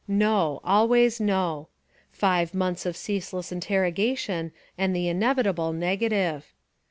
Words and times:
No, 0.07 0.61
always 0.63 1.19
no. 1.19 1.67
Five 2.11 2.55
months 2.55 2.87
of 2.87 2.97
ceaseless 2.97 3.51
interrogation 3.51 4.51
and 4.75 4.95
the 4.95 5.07
Inevitable 5.07 5.73
nega 5.73 6.09
tive. 6.09 6.55